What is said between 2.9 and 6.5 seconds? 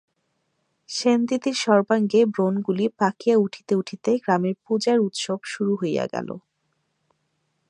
পাকিয়া উঠিতে উঠিতে গ্রামের পূজার উৎসব শুরু হইয়া গেল।